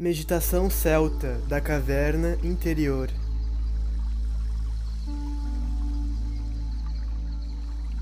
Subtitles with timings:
[0.00, 3.10] Meditação celta da caverna interior.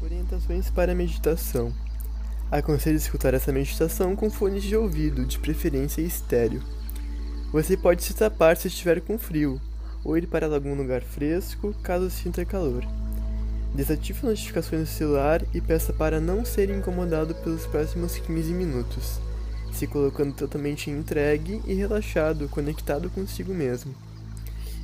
[0.01, 1.75] Orientações para meditação.
[2.53, 6.63] Aconselho escutar essa meditação com fones de ouvido, de preferência estéreo.
[7.51, 9.61] Você pode se tapar se estiver com frio,
[10.05, 12.85] ou ir para algum lugar fresco caso sinta calor.
[13.75, 19.28] Desative notificações do celular e peça para não ser incomodado pelos próximos 15 minutos
[19.73, 23.95] se colocando totalmente entregue e relaxado, conectado consigo mesmo.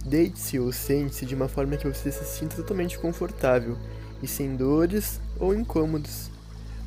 [0.04, 3.76] Deite-se ou sente-se de uma forma que você se sinta totalmente confortável
[4.22, 6.30] e sem dores ou incômodos.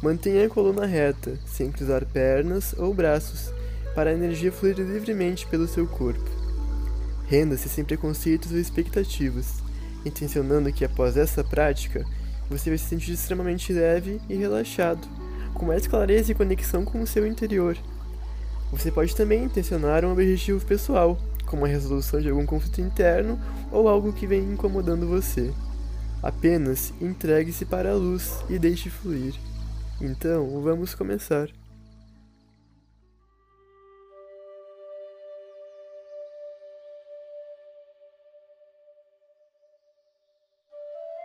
[0.01, 3.51] Mantenha a coluna reta, sem cruzar pernas ou braços,
[3.95, 6.29] para a energia fluir livremente pelo seu corpo.
[7.25, 9.55] Renda-se sem preconceitos ou expectativas,
[10.05, 12.05] intencionando que após essa prática
[12.47, 15.07] você vai se sentir extremamente leve e relaxado
[15.53, 17.77] com mais clareza e conexão com o seu interior.
[18.71, 23.39] Você pode também intencionar um objetivo pessoal, como a resolução de algum conflito interno
[23.71, 25.53] ou algo que vem incomodando você.
[26.21, 29.35] Apenas entregue-se para a luz e deixe fluir.
[30.01, 31.47] Então, vamos começar.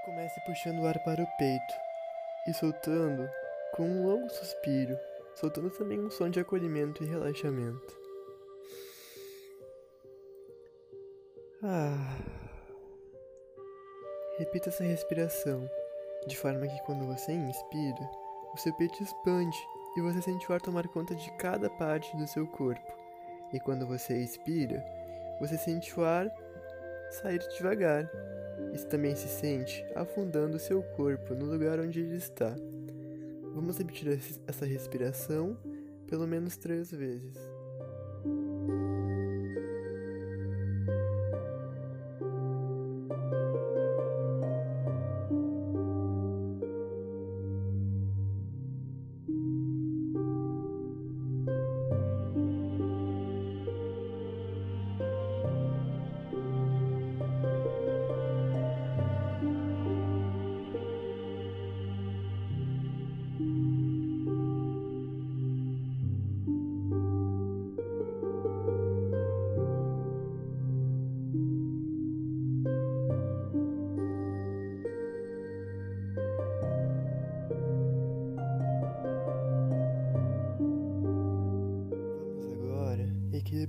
[0.04, 1.74] Comece puxando o ar para o peito
[2.48, 3.28] e soltando
[3.72, 4.98] com um longo suspiro,
[5.34, 8.00] soltando também um som de acolhimento e relaxamento.
[11.62, 12.18] Ah.
[14.38, 15.68] Repita essa respiração,
[16.26, 18.10] de forma que quando você inspira,
[18.54, 19.58] o seu peito expande
[19.96, 22.92] e você sente o ar tomar conta de cada parte do seu corpo.
[23.52, 24.84] E quando você expira,
[25.38, 26.30] você sente o ar
[27.10, 28.10] sair devagar.
[28.72, 32.54] Isso também se sente afundando o seu corpo no lugar onde ele está.
[33.54, 35.56] Vamos repetir essa respiração
[36.06, 37.51] pelo menos três vezes.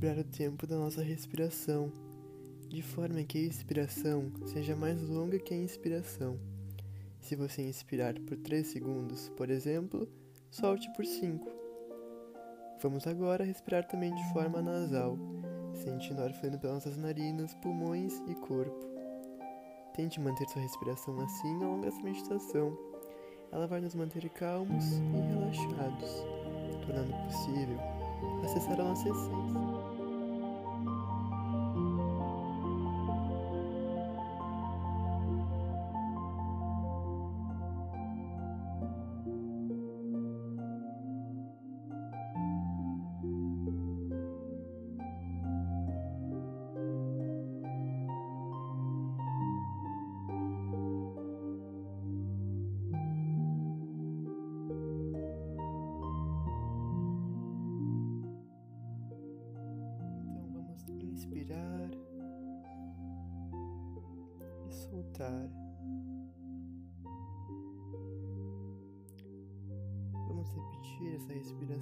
[0.04, 1.90] Equilibrar o tempo da nossa respiração,
[2.68, 6.38] de forma que a expiração seja mais longa que a inspiração.
[7.22, 10.08] Se você inspirar por 3 segundos, por exemplo,
[10.52, 11.50] solte por 5.
[12.82, 15.18] Vamos agora respirar também de forma nasal,
[15.74, 18.86] sentindo o ar fluindo pelas nossas narinas, pulmões e corpo.
[19.96, 22.78] Tente manter sua respiração assim ao longo dessa meditação.
[23.54, 26.26] Ela vai nos manter calmos e relaxados,
[26.86, 27.78] tornando possível
[28.44, 29.73] acessar a nossa essência.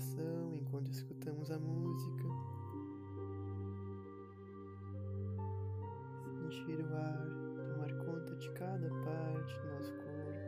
[0.01, 2.23] Respiração enquanto escutamos a música.
[6.23, 10.41] Sentir o ar tomar conta de cada parte do nosso corpo.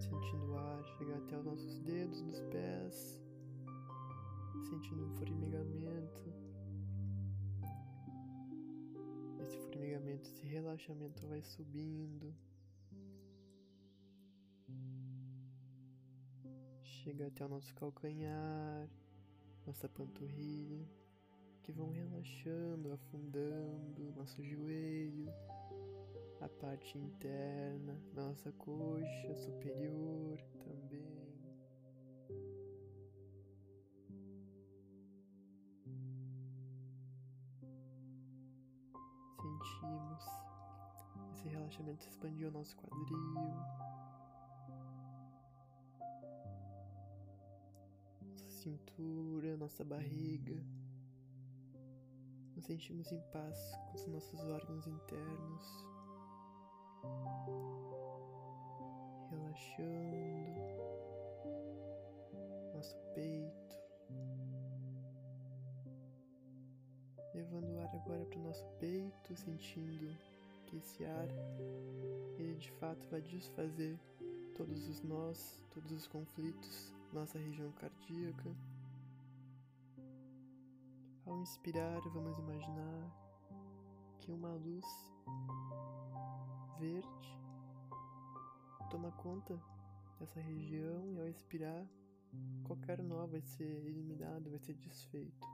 [0.00, 3.22] Sentindo o ar chegar até os nossos dedos dos pés.
[4.68, 6.20] Sentindo um formigamento
[9.72, 12.34] formigamento, esse relaxamento vai subindo.
[17.02, 18.86] Chega até o nosso calcanhar,
[19.66, 20.86] nossa panturrilha,
[21.62, 25.32] que vão relaxando, afundando nosso joelho,
[26.42, 31.30] a parte interna, nossa coxa superior também.
[39.40, 40.24] sentimos.
[41.32, 43.89] Esse relaxamento expandiu o nosso quadril.
[48.70, 50.62] Cintura, nossa barriga.
[52.54, 55.86] nos sentimos em paz com os nossos órgãos internos,
[59.30, 60.70] relaxando.
[62.74, 63.76] Nosso peito,
[67.34, 70.16] levando o ar agora para o nosso peito, sentindo
[70.66, 71.28] que esse ar
[72.38, 73.98] ele de fato vai desfazer
[74.56, 78.54] todos os nós, todos os conflitos, nossa região cardíaca.
[81.26, 83.10] Ao inspirar, vamos imaginar
[84.18, 84.84] que uma luz
[86.78, 87.38] verde
[88.90, 89.60] toma conta
[90.18, 91.86] dessa região e ao expirar,
[92.64, 95.46] qualquer nó vai ser eliminado, vai ser desfeito.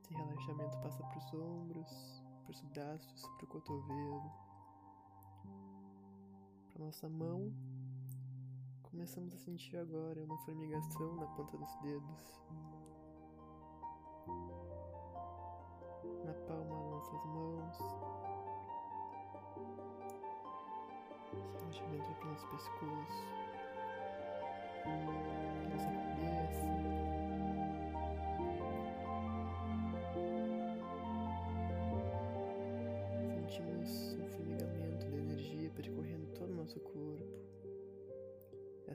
[0.00, 4.32] Esse relaxamento passa para os ombros, para os braços, para o cotovelo,
[6.72, 7.52] para nossa mão.
[8.96, 12.40] Começamos a sentir agora uma formigação na ponta dos dedos,
[16.24, 17.76] na palma das nossas mãos.
[21.30, 23.24] Esse relaxamento para o nosso pescoço,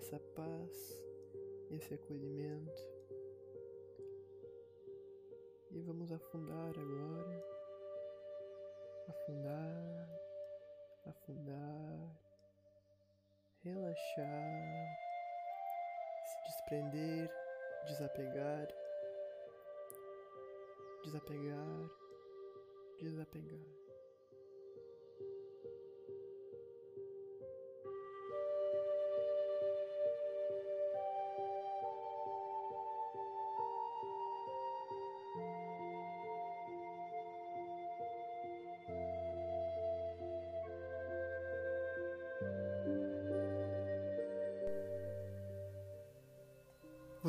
[0.02, 1.06] essa paz,
[1.70, 2.82] esse acolhimento.
[5.70, 7.46] E vamos afundar agora,
[9.08, 10.10] afundar,
[11.06, 12.20] afundar,
[13.64, 14.98] relaxar,
[16.26, 17.32] se desprender,
[17.86, 18.68] desapegar,
[21.04, 21.90] desapegar,
[23.00, 23.91] desapegar.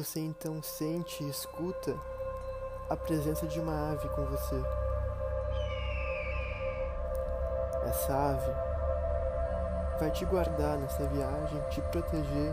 [0.02, 1.96] Você então sente e escuta
[2.90, 4.60] a presença de uma ave com você.
[7.84, 8.50] Essa ave
[10.00, 12.52] vai te guardar nessa viagem, te proteger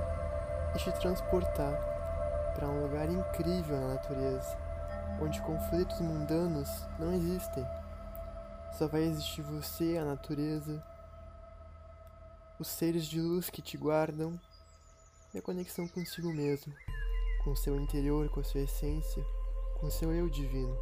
[0.75, 1.73] e te transportar
[2.53, 4.55] para um lugar incrível na natureza,
[5.19, 6.69] onde conflitos mundanos
[6.99, 7.65] não existem.
[8.77, 10.83] Só vai existir você, a natureza,
[12.59, 14.39] os seres de luz que te guardam
[15.33, 16.71] e a conexão consigo mesmo
[17.43, 19.25] com seu interior, com sua essência,
[19.79, 20.77] com seu eu divino.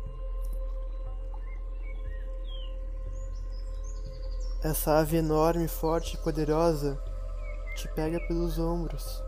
[4.63, 7.01] Essa ave enorme, forte e poderosa
[7.75, 9.24] te pega pelos ombros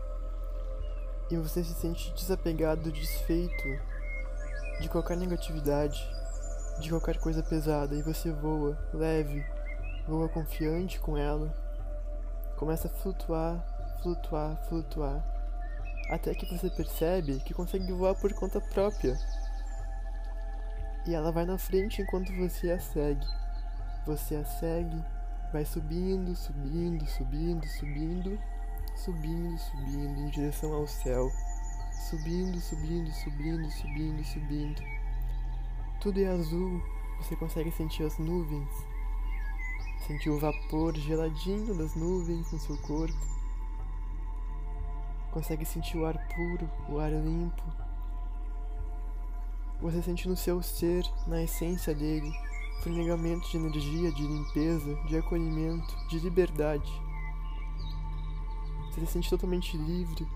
[1.30, 3.80] e você se sente desapegado, desfeito
[4.80, 6.04] de qualquer negatividade,
[6.80, 7.94] de qualquer coisa pesada.
[7.94, 9.46] E você voa leve,
[10.08, 11.54] voa confiante com ela,
[12.56, 13.64] começa a flutuar,
[14.02, 15.39] flutuar, flutuar
[16.10, 19.16] até que você percebe que consegue voar por conta própria.
[21.06, 23.26] E ela vai na frente enquanto você a segue.
[24.06, 25.02] Você a segue,
[25.52, 28.38] vai subindo, subindo, subindo, subindo,
[28.96, 31.30] subindo, subindo em direção ao céu.
[32.08, 34.82] Subindo, subindo, subindo, subindo, subindo.
[36.00, 36.82] Tudo é azul,
[37.18, 38.68] você consegue sentir as nuvens.
[40.08, 43.39] Sentir o vapor geladinho das nuvens no seu corpo
[45.30, 47.62] consegue sentir o ar puro, o ar limpo.
[49.80, 52.30] Você sente no seu ser, na essência dele,
[52.82, 56.90] fornegamento de energia, de limpeza, de acolhimento, de liberdade.
[58.90, 60.26] Você se sente totalmente livre,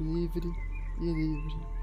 [0.00, 0.52] livre
[1.00, 1.77] e livre.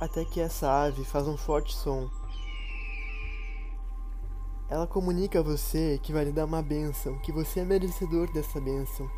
[0.00, 2.08] Até que essa ave faz um forte som.
[4.68, 8.60] Ela comunica a você que vai lhe dar uma bênção, que você é merecedor dessa
[8.60, 9.08] bênção.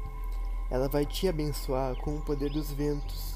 [0.71, 3.35] Ela vai te abençoar com o poder dos ventos,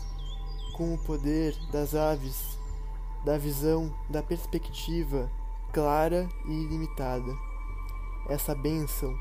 [0.77, 2.59] com o poder das aves,
[3.25, 5.31] da visão, da perspectiva
[5.73, 7.33] clara e ilimitada.
[8.29, 9.15] Essa bênção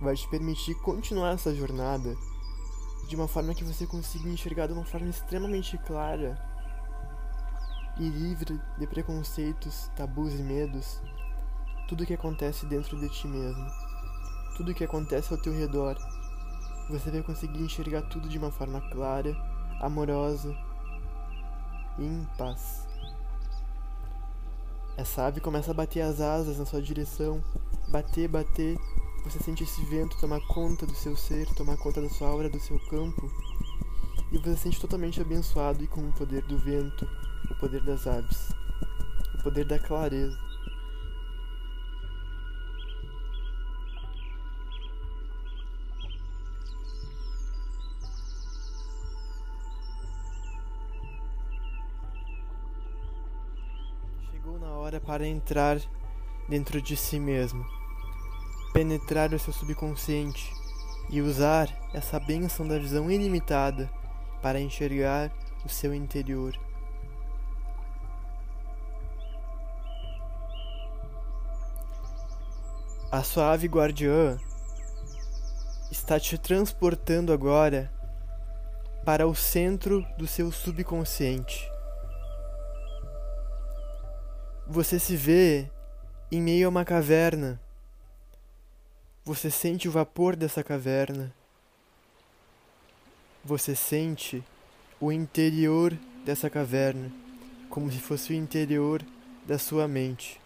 [0.00, 2.16] vai te permitir continuar essa jornada
[3.08, 6.53] de uma forma que você consiga enxergar de uma forma extremamente clara
[7.98, 11.00] e livre de preconceitos, tabus e medos,
[11.88, 13.66] tudo que acontece dentro de ti mesmo,
[14.56, 15.96] tudo que acontece ao teu redor,
[16.88, 19.34] você vai conseguir enxergar tudo de uma forma clara,
[19.80, 20.54] amorosa
[21.98, 22.86] e em paz.
[24.96, 27.42] Essa ave começa a bater as asas na sua direção,
[27.88, 28.78] bater, bater.
[29.24, 32.60] Você sente esse vento tomar conta do seu ser, tomar conta da sua aura, do
[32.60, 33.28] seu campo.
[34.30, 37.08] E você se sente totalmente abençoado e com o poder do vento,
[37.50, 38.50] o poder das aves,
[39.34, 40.38] o poder da clareza.
[54.30, 55.78] Chegou na hora para entrar
[56.48, 57.64] dentro de si mesmo,
[58.72, 60.52] penetrar o seu subconsciente
[61.10, 63.90] e usar essa bênção da visão ilimitada
[64.42, 65.30] para enxergar
[65.64, 66.63] o seu interior.
[73.14, 74.36] A suave guardiã
[75.88, 77.88] está te transportando agora
[79.04, 81.70] para o centro do seu subconsciente.
[84.66, 85.70] Você se vê
[86.28, 87.60] em meio a uma caverna.
[89.24, 91.32] Você sente o vapor dessa caverna.
[93.44, 94.42] Você sente
[95.00, 97.12] o interior dessa caverna,
[97.70, 99.04] como se fosse o interior
[99.46, 100.40] da sua mente.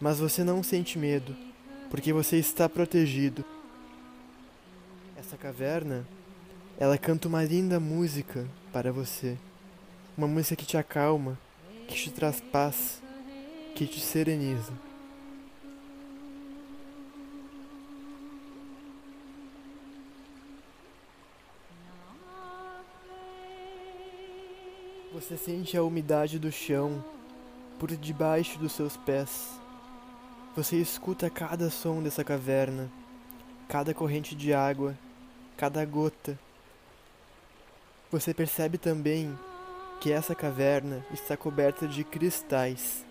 [0.00, 1.36] Mas você não sente medo,
[1.90, 3.44] porque você está protegido.
[5.16, 6.06] Essa caverna,
[6.78, 9.36] ela canta uma linda música para você.
[10.16, 11.38] Uma música que te acalma,
[11.86, 13.02] que te traz paz
[13.78, 14.72] que te sereniza.
[25.12, 27.04] Você sente a umidade do chão
[27.78, 29.60] por debaixo dos seus pés.
[30.58, 32.90] Você escuta cada som dessa caverna,
[33.68, 34.98] cada corrente de água,
[35.56, 36.36] cada gota.
[38.10, 39.38] Você percebe também
[40.00, 43.04] que essa caverna está coberta de cristais.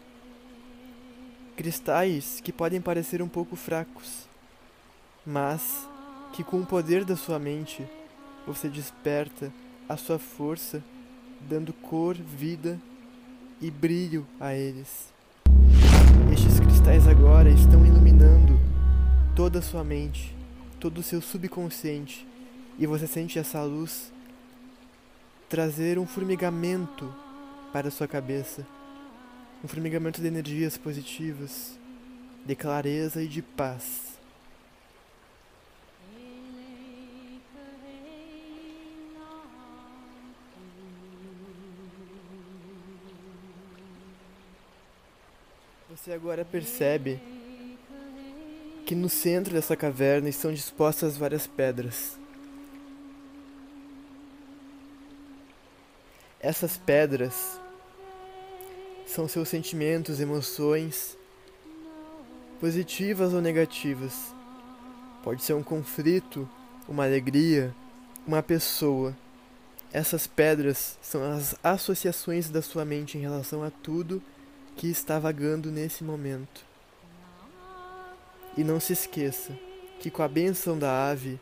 [1.55, 4.27] Cristais que podem parecer um pouco fracos,
[5.25, 5.87] mas
[6.33, 7.87] que com o poder da sua mente
[8.45, 9.53] você desperta
[9.87, 10.83] a sua força,
[11.39, 12.77] dando cor, vida
[13.61, 15.15] e brilho a eles.
[16.87, 18.57] Cristais agora estão iluminando
[19.35, 20.33] toda a sua mente,
[20.79, 22.25] todo o seu subconsciente,
[22.79, 24.09] e você sente essa luz
[25.49, 27.13] trazer um formigamento
[27.73, 28.65] para a sua cabeça
[29.61, 31.77] um formigamento de energias positivas,
[32.45, 34.06] de clareza e de paz.
[45.97, 47.19] Você agora percebe
[48.85, 52.19] que no centro dessa caverna estão dispostas várias pedras.
[56.39, 57.59] Essas pedras
[59.07, 61.17] são seus sentimentos, emoções,
[62.59, 64.35] positivas ou negativas.
[65.23, 66.47] Pode ser um conflito,
[66.87, 67.73] uma alegria,
[68.25, 69.17] uma pessoa.
[69.91, 74.21] Essas pedras são as associações da sua mente em relação a tudo
[74.77, 76.63] que está vagando nesse momento.
[78.55, 79.57] E não se esqueça
[79.99, 81.39] que com a benção da ave,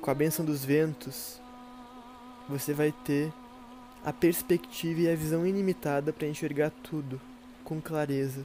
[0.00, 1.40] com a benção dos ventos,
[2.48, 3.32] você vai ter
[4.04, 7.20] a perspectiva e a visão ilimitada para enxergar tudo
[7.64, 8.44] com clareza.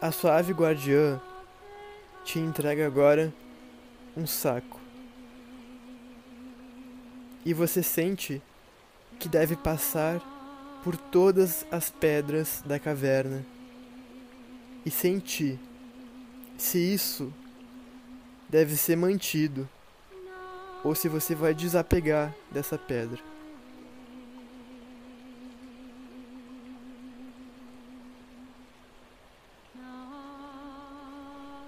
[0.00, 1.20] A suave guardiã
[2.24, 3.32] te entrega agora
[4.16, 4.80] um saco.
[7.44, 8.42] E você sente
[9.20, 10.20] que deve passar
[10.82, 13.44] por todas as pedras da caverna
[14.84, 15.60] e sentir
[16.56, 17.32] se isso
[18.48, 19.68] deve ser mantido
[20.82, 23.20] ou se você vai desapegar dessa pedra.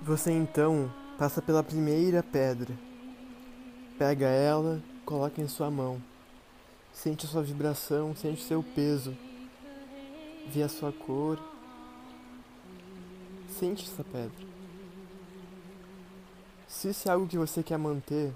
[0.00, 2.74] Você então passa pela primeira pedra.
[3.98, 6.02] Pega ela, coloca em sua mão.
[6.92, 9.16] Sente a sua vibração, sente o seu peso.
[10.48, 11.38] Vê a sua cor.
[13.48, 14.46] Sente essa pedra.
[16.68, 18.32] Se isso é algo que você quer manter,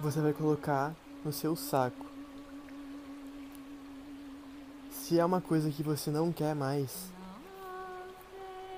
[0.00, 0.94] você vai colocar
[1.24, 2.06] no seu saco.
[4.90, 7.10] Se é uma coisa que você não quer mais,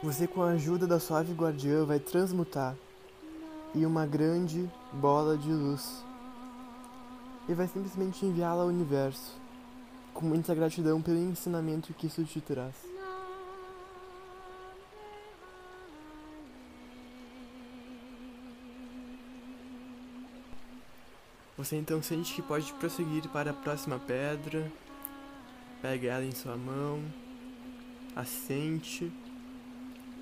[0.02, 2.76] você com a ajuda da suave guardiã vai transmutar
[3.74, 6.09] em uma grande bola de luz
[7.50, 9.36] e vai simplesmente enviá-la ao universo,
[10.14, 12.76] com muita gratidão pelo ensinamento que isso te traz.
[21.58, 24.70] Você então sente que pode prosseguir para a próxima pedra,
[25.82, 27.02] pega ela em sua mão,
[28.14, 29.12] assente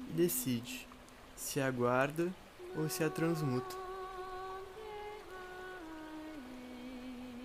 [0.09, 0.89] e decide
[1.37, 2.33] se aguarda
[2.75, 3.88] ou se a transmuta.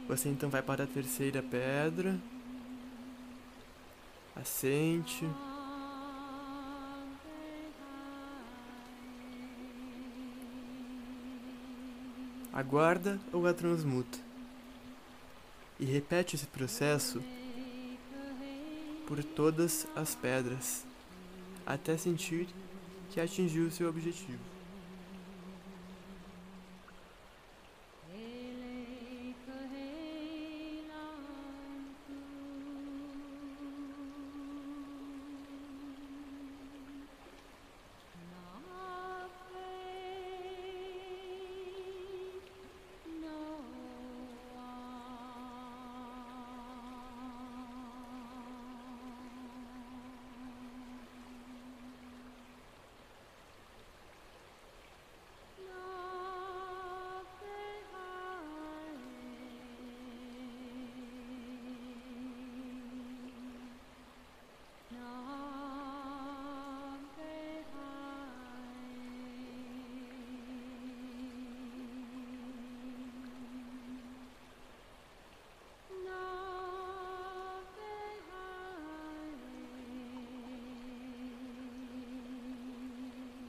[0.07, 2.19] Você então vai para a terceira pedra,
[4.35, 5.25] assente.
[12.51, 14.19] Aguarda ou a transmuta.
[15.79, 17.23] E repete esse processo
[19.07, 20.85] por todas as pedras,
[21.65, 22.47] até sentir
[23.09, 24.52] que atingiu seu objetivo.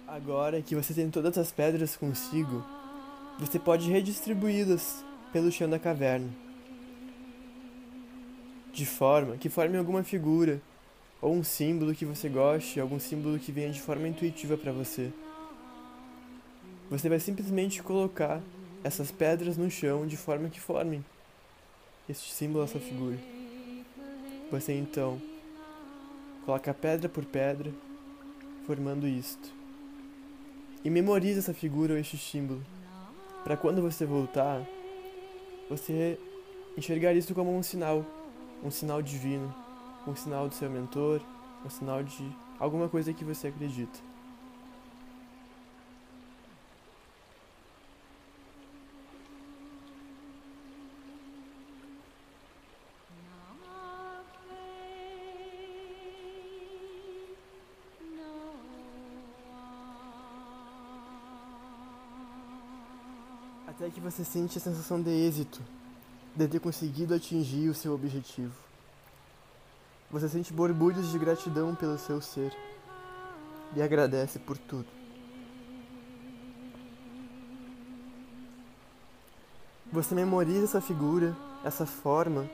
[0.06, 2.62] Agora que você tem todas as pedras consigo,
[3.38, 6.28] você pode redistribuí-las pelo chão da caverna.
[8.70, 10.60] De forma que forme alguma figura
[11.22, 15.10] ou um símbolo que você goste, algum símbolo que venha de forma intuitiva para você.
[16.90, 18.42] Você vai simplesmente colocar
[18.84, 21.02] essas pedras no chão de forma que formem
[22.06, 23.16] este símbolo, essa figura.
[24.50, 25.18] Você então
[26.44, 27.72] coloca pedra por pedra,
[28.66, 29.53] formando isto.
[30.84, 32.62] E memorize essa figura ou este símbolo,
[33.42, 34.62] para quando você voltar,
[35.70, 36.18] você
[36.76, 38.04] enxergar isso como um sinal,
[38.62, 39.54] um sinal divino,
[40.06, 41.22] um sinal do seu mentor,
[41.64, 43.98] um sinal de alguma coisa que você acredita.
[63.94, 65.62] Que você sente a sensação de êxito,
[66.34, 68.52] de ter conseguido atingir o seu objetivo.
[70.10, 72.52] Você sente borbulhos de gratidão pelo seu ser
[73.74, 74.86] e agradece por tudo.
[79.92, 82.50] Você memoriza essa figura, essa forma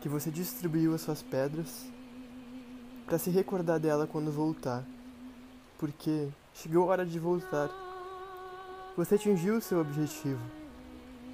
[0.00, 1.86] que você distribuiu as suas pedras
[3.04, 4.82] para se recordar dela quando voltar,
[5.78, 7.81] porque chegou a hora de voltar.
[8.94, 10.38] Você atingiu o seu objetivo.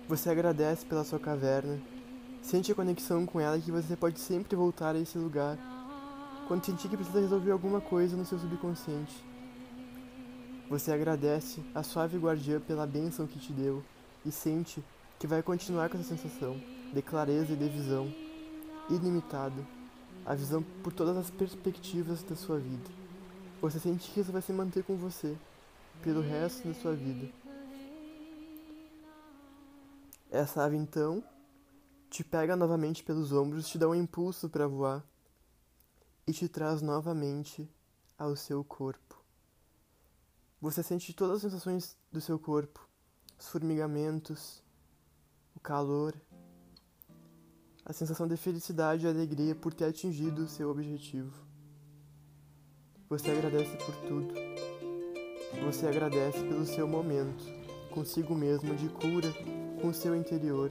[0.09, 1.81] Você agradece pela sua caverna.
[2.40, 5.59] Sente a conexão com ela que você pode sempre voltar a esse lugar
[6.47, 9.12] quando sentir que precisa resolver alguma coisa no seu subconsciente.
[10.71, 13.83] Você agradece a suave guardiã pela bênção que te deu
[14.25, 14.81] e sente
[15.18, 16.57] que vai continuar com essa sensação
[16.94, 18.14] de clareza e de visão
[18.88, 19.66] ilimitada,
[20.25, 22.88] a visão por todas as perspectivas da sua vida.
[23.61, 25.37] Você sente que isso vai se manter com você
[26.05, 27.29] pelo resto da sua vida.
[30.31, 31.25] Essa ave então
[32.11, 35.05] te pega novamente pelos ombros, te dá um impulso para voar
[36.27, 37.69] e te traz novamente
[38.19, 39.23] ao seu corpo.
[40.61, 42.87] Você sente todas as sensações do seu corpo,
[43.38, 44.62] os formigamentos,
[45.55, 46.14] o calor,
[47.85, 51.33] a sensação de felicidade e alegria por ter atingido o seu objetivo.
[53.09, 54.35] Você agradece por tudo.
[55.64, 57.45] Você agradece pelo seu momento
[57.99, 59.29] consigo mesmo de cura
[59.79, 60.71] com seu interior.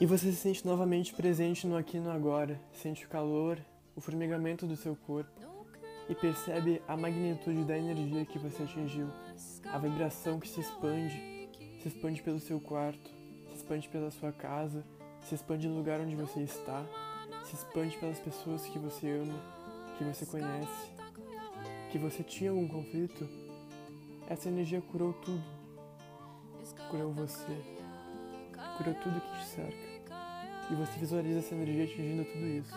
[0.00, 3.58] E você se sente novamente presente no aqui e no agora, sente o calor,
[3.94, 5.38] o formigamento do seu corpo
[6.08, 9.08] e percebe a magnitude da energia que você atingiu,
[9.70, 11.50] a vibração que se expande,
[11.82, 13.10] se expande pelo seu quarto,
[13.50, 14.86] se expande pela sua casa,
[15.20, 16.82] se expande no lugar onde você está,
[17.44, 19.38] se expande pelas pessoas que você ama,
[19.98, 20.92] que você conhece,
[21.92, 23.28] que você tinha algum conflito.
[24.26, 25.44] Essa energia curou tudo,
[26.88, 27.79] curou você,
[28.80, 29.90] curou tudo que te cerca.
[30.70, 32.74] E você visualiza essa energia atingindo tudo isso.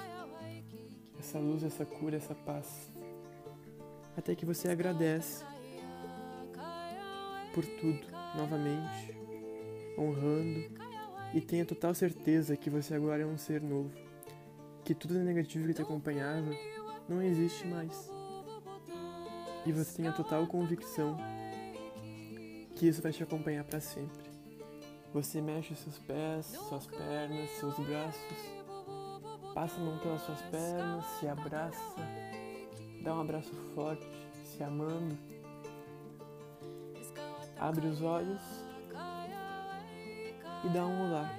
[1.18, 2.92] Essa luz, essa cura, essa paz.
[4.18, 5.46] Até que você agradece
[7.54, 8.02] por tudo
[8.36, 9.18] novamente,
[9.98, 10.66] honrando
[11.34, 13.92] e tenha total certeza que você agora é um ser novo,
[14.84, 16.52] que tudo negativo que te acompanhava
[17.08, 18.12] não existe mais.
[19.66, 21.16] E você tenha total convicção
[22.76, 24.23] que isso vai te acompanhar para sempre.
[25.14, 28.38] Você mexe seus pés, suas pernas, seus braços,
[29.54, 31.96] passa a mão pelas suas pernas, se abraça,
[33.04, 34.08] dá um abraço forte,
[34.44, 35.16] se amando.
[37.60, 38.42] Abre os olhos
[40.64, 41.30] e dá um olá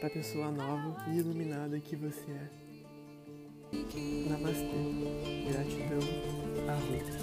[0.00, 2.50] para a pessoa nova e iluminada que você é.
[4.28, 4.66] Namastê.
[5.48, 6.00] Gratidão.
[6.68, 7.18] Arroz.